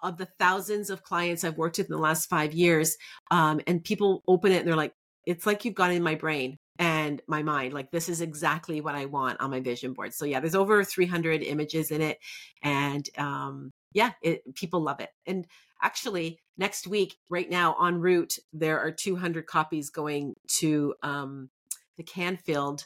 [0.02, 2.98] of the thousands of clients I've worked with in the last five years,
[3.32, 4.94] um, and people open it and they're like,
[5.26, 7.74] it's like you've gone in my brain and my mind.
[7.74, 10.14] Like, this is exactly what I want on my vision board.
[10.14, 12.18] So, yeah, there's over 300 images in it.
[12.64, 15.10] And um, yeah, it, people love it.
[15.26, 15.46] And
[15.84, 21.50] actually, next week, right now, en route, there are 200 copies going to um,
[21.98, 22.86] the Canfield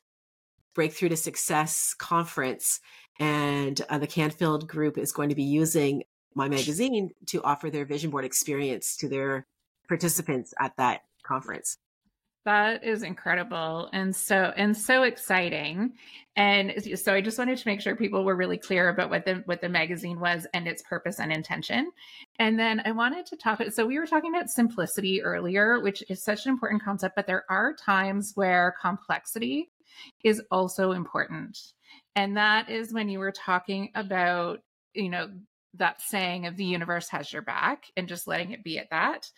[0.73, 2.79] Breakthrough to Success conference.
[3.19, 6.03] And uh, the Canfield group is going to be using
[6.35, 9.45] my magazine to offer their vision board experience to their
[9.87, 11.77] participants at that conference.
[12.45, 15.93] That is incredible and so and so exciting.
[16.35, 19.35] And so I just wanted to make sure people were really clear about what the
[19.45, 21.89] what the magazine was and its purpose and intention.
[22.39, 26.21] And then I wanted to talk so we were talking about simplicity earlier, which is
[26.21, 29.71] such an important concept, but there are times where complexity
[30.25, 31.57] is also important.
[32.17, 34.59] And that is when you were talking about,
[34.93, 35.29] you know,
[35.75, 39.29] that saying of the universe has your back and just letting it be at that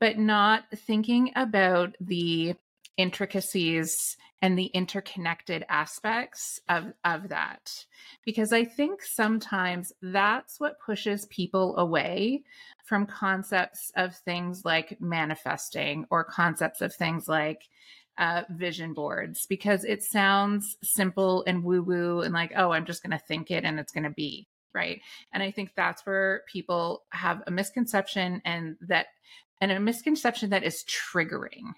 [0.00, 2.54] but not thinking about the
[2.96, 7.84] intricacies and the interconnected aspects of, of that.
[8.24, 12.42] Because I think sometimes that's what pushes people away
[12.84, 17.68] from concepts of things like manifesting or concepts of things like
[18.16, 23.02] uh, vision boards, because it sounds simple and woo woo and like, oh, I'm just
[23.02, 24.48] going to think it and it's going to be.
[24.74, 25.00] Right.
[25.32, 29.06] And I think that's where people have a misconception and that
[29.60, 31.72] and a misconception that is triggering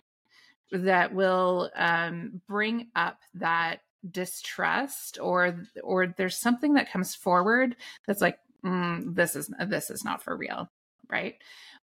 [0.73, 3.81] that will um, bring up that
[4.11, 7.77] distrust or or there's something that comes forward
[8.07, 10.71] that's like mm, this is this is not for real
[11.11, 11.35] right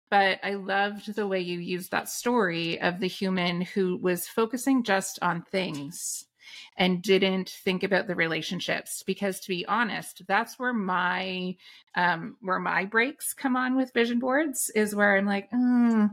[0.08, 4.82] but i loved the way you used that story of the human who was focusing
[4.82, 6.24] just on things
[6.76, 11.54] and didn't think about the relationships because to be honest that's where my
[11.94, 16.10] um where my breaks come on with vision boards is where i'm like mm,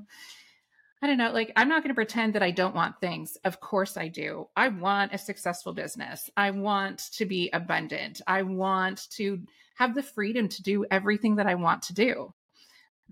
[1.04, 1.34] I don't know.
[1.34, 3.38] Like, I'm not going to pretend that I don't want things.
[3.44, 4.48] Of course, I do.
[4.56, 6.30] I want a successful business.
[6.38, 8.22] I want to be abundant.
[8.26, 9.41] I want to
[9.76, 12.34] have the freedom to do everything that I want to do.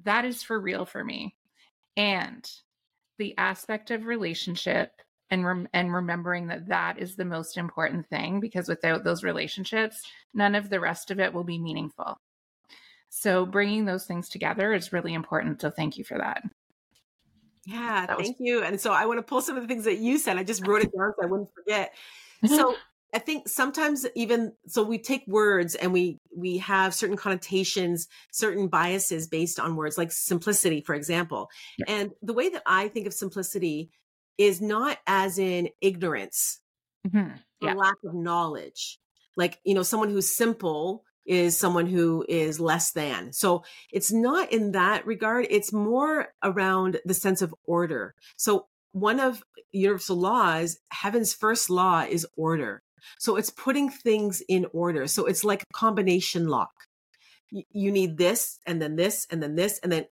[0.06, 1.36] That is for real for me.
[1.98, 2.50] And
[3.18, 4.94] the aspect of relationship
[5.32, 10.04] and rem- and remembering that that is the most important thing because without those relationships
[10.34, 12.20] none of the rest of it will be meaningful
[13.10, 16.44] so bringing those things together is really important so thank you for that
[17.66, 19.86] yeah that thank was- you and so i want to pull some of the things
[19.86, 21.94] that you said i just wrote it down so i wouldn't forget
[22.46, 22.76] so
[23.14, 28.70] I think sometimes even so we take words and we we have certain connotations, certain
[28.70, 31.50] biases based on words like simplicity, for example.
[31.78, 31.86] Yeah.
[31.90, 33.90] And the way that I think of simplicity
[34.38, 36.62] is not as in ignorance
[37.08, 37.36] mm-hmm.
[37.62, 37.74] yeah.
[37.74, 39.00] lack of knowledge.
[39.38, 43.32] Like, you know, someone who's simple is someone who is less than.
[43.32, 45.48] So it's not in that regard.
[45.50, 48.16] It's more around the sense of order.
[48.38, 52.82] So one of universal laws, heaven's first law is order.
[53.20, 55.08] So it's putting things in order.
[55.08, 56.72] So it's like a combination lock.
[57.50, 60.06] You need this and then this and then this and then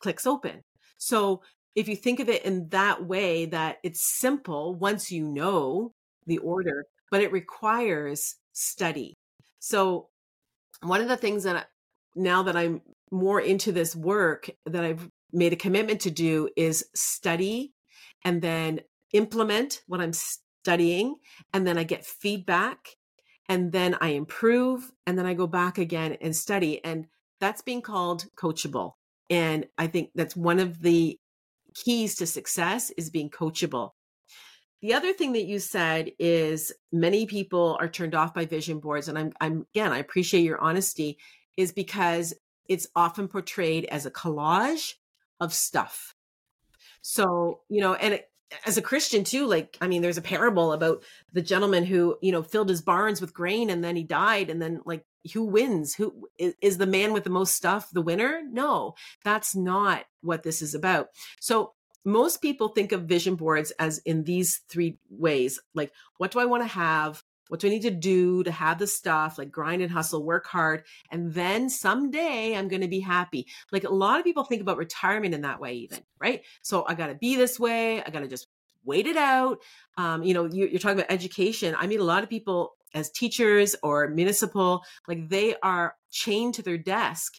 [0.00, 0.62] clicks open.
[0.98, 1.42] So
[1.76, 5.92] if you think of it in that way that it's simple once you know
[6.26, 9.14] the order but it requires study.
[9.60, 10.08] So
[10.82, 11.64] one of the things that I,
[12.14, 16.84] now that i'm more into this work that i've made a commitment to do is
[16.94, 17.72] study
[18.24, 18.80] and then
[19.12, 21.16] implement what i'm studying
[21.52, 22.78] and then i get feedback
[23.48, 27.06] and then i improve and then i go back again and study and
[27.38, 28.92] that's being called coachable.
[29.28, 31.18] And i think that's one of the
[31.84, 33.90] keys to success is being coachable.
[34.82, 39.08] The other thing that you said is many people are turned off by vision boards.
[39.08, 41.18] And I'm, I'm again, I appreciate your honesty,
[41.56, 42.34] is because
[42.68, 44.94] it's often portrayed as a collage
[45.40, 46.14] of stuff.
[47.00, 48.30] So, you know, and it,
[48.64, 51.02] as a Christian too, like, I mean, there's a parable about
[51.32, 54.50] the gentleman who, you know, filled his barns with grain and then he died.
[54.50, 55.94] And then, like, who wins?
[55.94, 58.42] Who is, the man with the most stuff the winner?
[58.50, 61.08] No, that's not what this is about.
[61.40, 61.72] So,
[62.04, 66.44] most people think of vision boards as in these three ways like, what do I
[66.44, 67.24] want to have?
[67.48, 70.46] What do I need to do to have the stuff like grind and hustle, work
[70.46, 73.46] hard, and then someday I'm going to be happy?
[73.72, 76.42] Like a lot of people think about retirement in that way, even, right?
[76.62, 78.02] So I got to be this way.
[78.02, 78.48] I got to just
[78.84, 79.58] wait it out.
[79.96, 81.74] Um, you know, you, you're talking about education.
[81.78, 86.62] I meet a lot of people as teachers or municipal, like they are chained to
[86.62, 87.34] their desk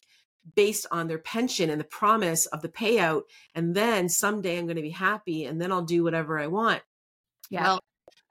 [0.54, 3.22] based on their pension and the promise of the payout.
[3.54, 6.80] And then someday I'm going to be happy and then I'll do whatever I want.
[7.50, 7.62] Yeah.
[7.64, 7.80] Well,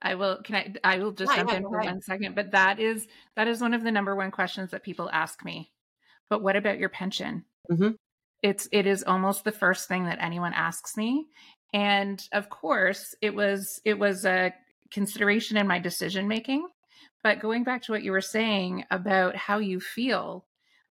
[0.01, 2.33] I will can I I will just jump in for one second.
[2.33, 5.71] But that is that is one of the number one questions that people ask me.
[6.29, 7.45] But what about your pension?
[7.69, 7.91] Mm-hmm.
[8.41, 11.27] It's it is almost the first thing that anyone asks me.
[11.73, 14.53] And of course, it was it was a
[14.91, 16.67] consideration in my decision making.
[17.23, 20.45] But going back to what you were saying about how you feel,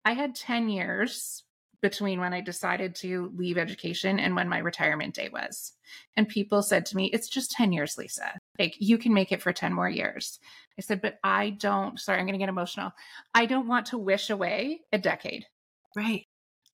[0.05, 1.45] I had 10 years
[1.85, 5.75] between when I decided to leave education and when my retirement day was.
[6.17, 8.33] And people said to me, It's just 10 years, Lisa.
[8.59, 10.41] Like, you can make it for 10 more years.
[10.79, 12.93] I said, But I don't, sorry, I'm going to get emotional.
[13.35, 15.45] I don't want to wish away a decade.
[15.95, 16.25] Right.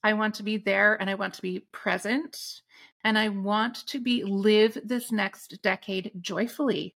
[0.04, 2.62] I want to be there and I want to be present
[3.02, 6.94] And I want to be live this next decade joyfully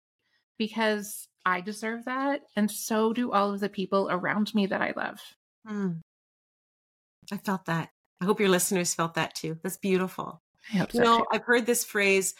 [0.58, 2.42] because I deserve that.
[2.56, 5.20] And so do all of the people around me that I love.
[5.68, 6.00] Mm.
[7.32, 7.90] I felt that.
[8.20, 9.58] I hope your listeners felt that too.
[9.62, 10.42] That's beautiful.
[10.72, 11.26] you so know, too.
[11.32, 12.34] I've heard this phrase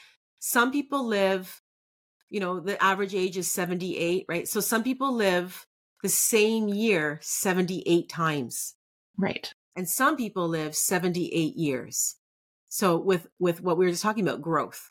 [0.47, 1.63] some people live,
[2.29, 4.47] you know, the average age is 78, right?
[4.47, 5.67] So some people live
[6.03, 8.75] the same year 78 times.
[9.17, 9.55] Right.
[9.75, 12.17] And some people live 78 years.
[12.69, 14.91] So with with what we were just talking about growth.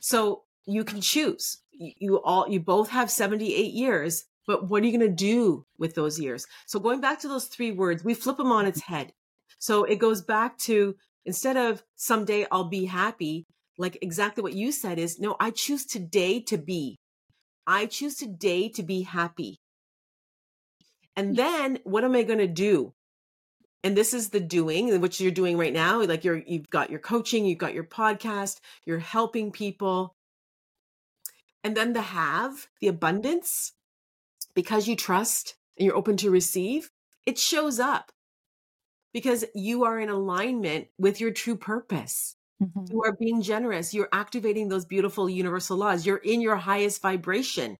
[0.00, 1.58] So you can choose.
[1.76, 5.94] You, all you both have 78 years, but what are you going to do with
[5.94, 6.46] those years?
[6.66, 9.12] So going back to those three words, we flip them on its head.
[9.58, 10.94] So it goes back to
[11.24, 13.46] instead of someday I'll be happy,
[13.78, 16.98] like exactly what you said is no, I choose today to be.
[17.66, 19.58] I choose today to be happy.
[21.16, 22.92] And then what am I going to do?
[23.82, 26.02] And this is the doing, which you're doing right now.
[26.02, 30.13] Like you're, you've got your coaching, you've got your podcast, you're helping people.
[31.64, 33.72] And then the have, the abundance,
[34.54, 36.90] because you trust and you're open to receive,
[37.26, 38.12] it shows up
[39.14, 42.36] because you are in alignment with your true purpose.
[42.62, 42.92] Mm-hmm.
[42.92, 43.94] You are being generous.
[43.94, 46.04] You're activating those beautiful universal laws.
[46.04, 47.78] You're in your highest vibration.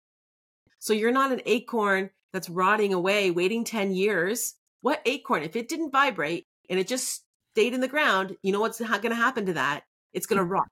[0.79, 4.55] So you're not an acorn that's rotting away, waiting 10 years.
[4.81, 5.43] What acorn?
[5.43, 7.23] If it didn't vibrate and it just
[7.53, 9.83] stayed in the ground, you know what's not going to happen to that?
[10.11, 10.67] It's going to rot.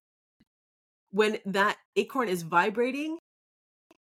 [1.13, 3.17] When that acorn is vibrating,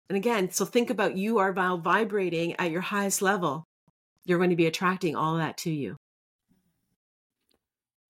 [0.08, 3.64] and again, so think about you are vibrating at your highest level.
[4.24, 5.96] You're going to be attracting all that to you.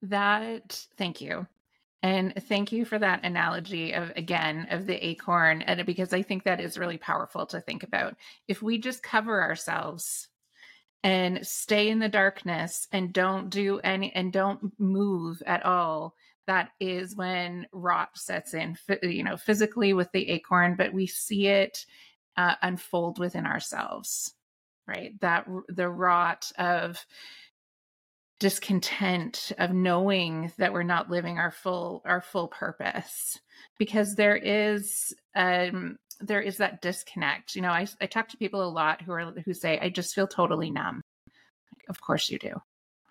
[0.03, 1.47] That, thank you.
[2.03, 6.23] And thank you for that analogy of again of the acorn and uh, because I
[6.23, 8.17] think that is really powerful to think about.
[8.49, 10.29] If we just cover ourselves
[11.03, 16.15] and stay in the darkness and don't do any and don't move at all,
[16.51, 21.47] that is when rot sets in, you know, physically with the acorn, but we see
[21.47, 21.87] it
[22.37, 24.35] uh, unfold within ourselves,
[24.85, 25.13] right?
[25.21, 27.07] That the rot of
[28.41, 33.39] discontent of knowing that we're not living our full our full purpose.
[33.79, 37.55] Because there is um there is that disconnect.
[37.55, 40.17] You know i, I talk to people a lot who are who say i just
[40.17, 41.01] feel totally numb.
[41.89, 42.61] Of course you do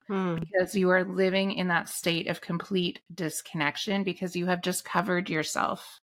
[0.10, 0.36] hmm.
[0.36, 5.30] because you are living in that state of complete disconnection because you have just covered
[5.30, 5.99] yourself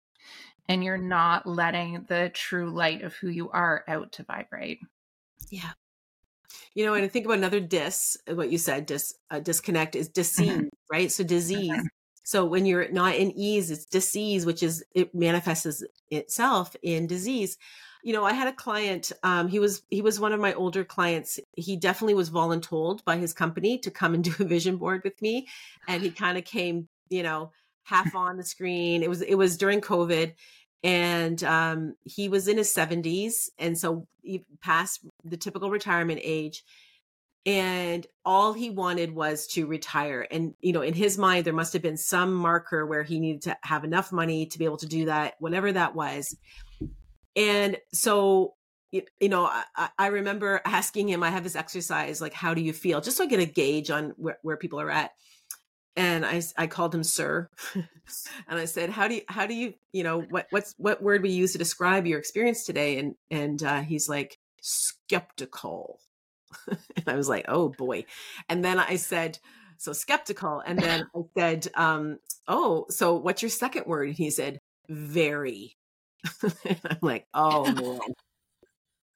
[0.67, 4.79] and you're not letting the true light of who you are out to vibrate
[5.49, 5.71] yeah
[6.73, 10.07] you know, and I think about another dis, what you said, dis, uh, disconnect is
[10.09, 10.67] disease, mm-hmm.
[10.89, 11.11] right?
[11.11, 11.71] So disease.
[11.71, 11.85] Mm-hmm.
[12.23, 17.57] So when you're not in ease, it's disease, which is it manifests itself in disease.
[18.03, 19.11] You know, I had a client.
[19.23, 21.39] Um, he was he was one of my older clients.
[21.55, 25.21] He definitely was voluntold by his company to come and do a vision board with
[25.21, 25.47] me,
[25.87, 27.51] and he kind of came, you know,
[27.83, 29.03] half on the screen.
[29.03, 30.33] It was it was during COVID,
[30.83, 36.63] and um, he was in his 70s and so he passed the typical retirement age
[37.45, 41.73] and all he wanted was to retire and you know in his mind there must
[41.73, 44.85] have been some marker where he needed to have enough money to be able to
[44.85, 46.35] do that whatever that was.
[47.35, 48.53] And so
[48.91, 52.73] you know I, I remember asking him i have this exercise like how do you
[52.73, 53.01] feel?
[53.01, 55.11] just so i get a gauge on where, where people are at.
[55.97, 57.49] And I, I called him sir.
[58.47, 61.23] And i said how do you how do you you know what what's what word
[61.23, 62.99] we use to describe your experience today?
[62.99, 65.99] And and uh, he's like skeptical
[66.67, 68.03] and i was like oh boy
[68.49, 69.37] and then i said
[69.77, 74.29] so skeptical and then i said um oh so what's your second word and he
[74.29, 75.75] said very
[76.63, 77.99] i'm like oh man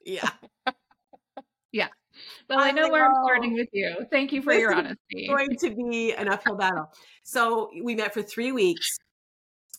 [0.06, 0.30] yeah
[1.72, 1.88] yeah
[2.50, 4.06] well, i know where I'm starting with you.
[4.10, 4.98] Thank you for your honesty.
[5.10, 6.90] It's going to be an uphill battle.
[7.24, 8.98] So we met for three weeks.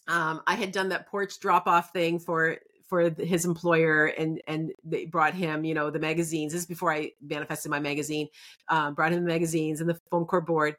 [0.07, 2.59] Um, I had done that porch drop off thing for
[2.89, 6.53] for his employer, and and they brought him, you know, the magazines.
[6.53, 8.29] This is before I manifested my magazine.
[8.69, 10.77] Um, brought him the magazines and the foam core board.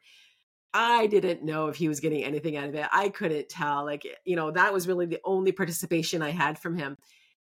[0.74, 2.86] I didn't know if he was getting anything out of it.
[2.92, 3.84] I couldn't tell.
[3.84, 6.96] Like, you know, that was really the only participation I had from him.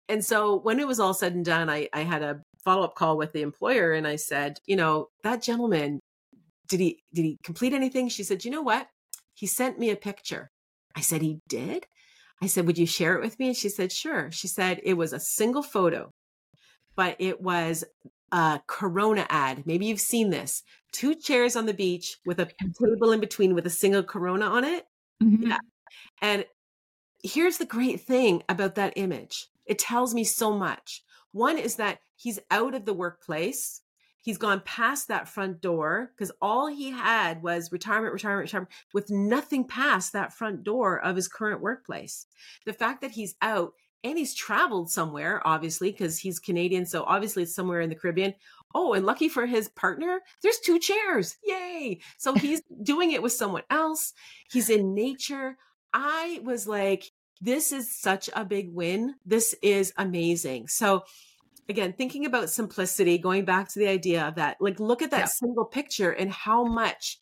[0.09, 2.97] And so when it was all said and done, I, I had a follow up
[2.97, 6.01] call with the employer and I said, you know, that gentleman,
[6.69, 8.09] did he did he complete anything?
[8.09, 8.89] She said, you know what?
[9.35, 10.51] He sent me a picture.
[10.97, 11.87] I said, he did?
[12.43, 13.49] I said, would you share it with me?
[13.49, 14.31] And she said, sure.
[14.33, 16.11] She said it was a single photo,
[16.97, 17.85] but it was
[18.33, 19.65] a Corona ad.
[19.65, 20.65] Maybe you've seen this.
[20.91, 24.65] Two chairs on the beach with a table in between with a single Corona on
[24.65, 24.87] it.
[25.23, 25.51] Mm-hmm.
[25.51, 25.59] Yeah.
[26.21, 26.45] And
[27.23, 29.47] here's the great thing about that image.
[29.65, 31.05] It tells me so much.
[31.31, 33.82] One is that he's out of the workplace
[34.23, 39.11] He's gone past that front door because all he had was retirement, retirement, retirement, with
[39.11, 42.27] nothing past that front door of his current workplace.
[42.65, 46.87] The fact that he's out and he's traveled somewhere, obviously, because he's Canadian.
[46.87, 48.35] So obviously it's somewhere in the Caribbean.
[48.75, 51.37] Oh, and lucky for his partner, there's two chairs.
[51.45, 52.01] Yay.
[52.19, 54.13] So he's doing it with someone else.
[54.51, 55.57] He's in nature.
[55.93, 57.11] I was like,
[57.41, 59.17] this is such a big win.
[59.27, 60.69] This is amazing.
[60.69, 61.03] So
[61.69, 65.19] again, thinking about simplicity, going back to the idea of that, like look at that
[65.19, 65.25] yeah.
[65.27, 67.21] single picture and how much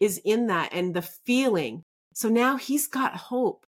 [0.00, 1.82] is in that and the feeling.
[2.14, 3.66] So now he's got hope.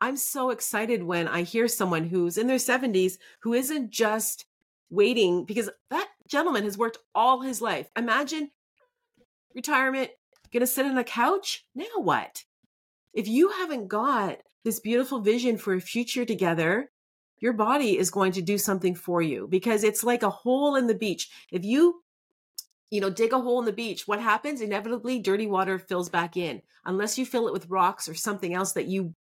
[0.00, 4.46] I'm so excited when I hear someone who's in their 70s who isn't just
[4.90, 7.88] waiting because that gentleman has worked all his life.
[7.96, 8.50] Imagine
[9.54, 10.10] retirement,
[10.52, 11.64] gonna sit on a couch.
[11.74, 12.44] Now what?
[13.14, 16.90] If you haven't got this beautiful vision for a future together,
[17.42, 20.86] your body is going to do something for you because it's like a hole in
[20.86, 21.28] the beach.
[21.50, 22.02] If you
[22.90, 24.60] you know, dig a hole in the beach, what happens?
[24.60, 26.60] Inevitably, dirty water fills back in.
[26.84, 29.14] Unless you fill it with rocks or something else that you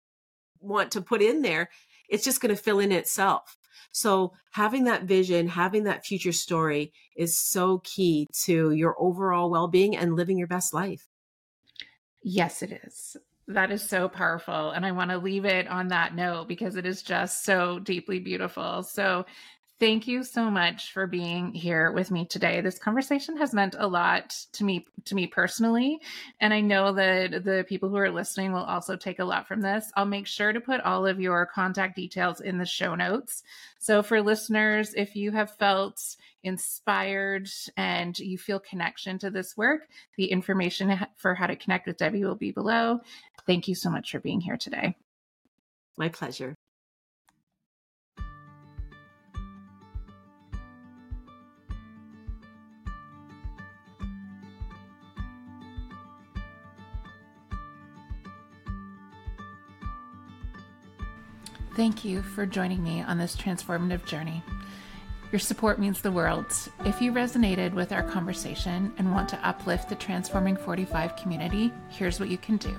[0.61, 1.71] want to put in there,
[2.09, 3.57] it's just going to fill in itself.
[3.93, 9.69] So, having that vision, having that future story is so key to your overall well
[9.69, 11.07] being and living your best life.
[12.25, 13.17] Yes, it is.
[13.51, 14.71] That is so powerful.
[14.71, 18.21] And I want to leave it on that note because it is just so deeply
[18.21, 18.85] beautiful.
[18.85, 19.27] So
[19.81, 22.61] Thank you so much for being here with me today.
[22.61, 25.99] This conversation has meant a lot to me to me personally,
[26.39, 29.63] and I know that the people who are listening will also take a lot from
[29.63, 29.91] this.
[29.97, 33.43] I'll make sure to put all of your contact details in the show notes.
[33.79, 35.99] So for listeners, if you have felt
[36.43, 41.97] inspired and you feel connection to this work, the information for how to connect with
[41.97, 43.01] Debbie will be below.
[43.47, 44.95] Thank you so much for being here today.
[45.97, 46.55] My pleasure.
[61.77, 64.43] Thank you for joining me on this transformative journey.
[65.31, 66.53] Your support means the world.
[66.85, 72.19] If you resonated with our conversation and want to uplift the Transforming 45 community, here's
[72.19, 72.75] what you can do.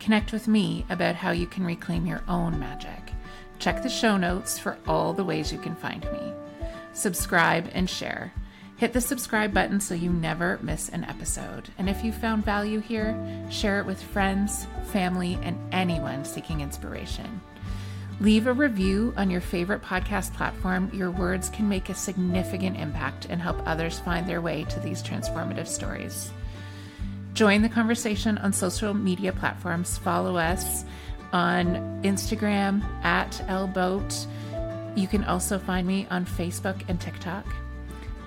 [0.00, 3.12] Connect with me about how you can reclaim your own magic.
[3.58, 6.32] Check the show notes for all the ways you can find me.
[6.94, 8.32] Subscribe and share.
[8.78, 11.68] Hit the subscribe button so you never miss an episode.
[11.76, 13.18] And if you found value here,
[13.50, 17.42] share it with friends, family, and anyone seeking inspiration.
[18.20, 20.90] Leave a review on your favorite podcast platform.
[20.92, 25.04] Your words can make a significant impact and help others find their way to these
[25.04, 26.32] transformative stories.
[27.34, 29.98] Join the conversation on social media platforms.
[29.98, 30.84] Follow us
[31.32, 34.26] on Instagram at lboat.
[34.96, 37.46] You can also find me on Facebook and TikTok.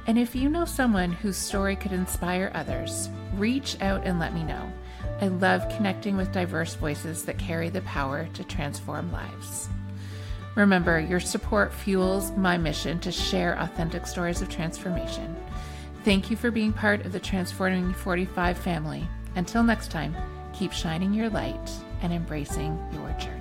[0.08, 4.44] And if you know someone whose story could inspire others, reach out and let me
[4.44, 4.72] know.
[5.20, 9.68] I love connecting with diverse voices that carry the power to transform lives.
[10.62, 15.36] Remember, your support fuels my mission to share authentic stories of transformation.
[16.06, 19.08] Thank you for being part of the Transforming 45 family.
[19.36, 20.16] Until next time,
[20.54, 21.72] keep shining your light
[22.04, 23.41] and embracing your journey.